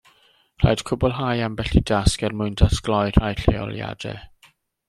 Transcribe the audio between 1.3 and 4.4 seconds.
ambell i dasg er mwyn datgloi rhai lleoliadau.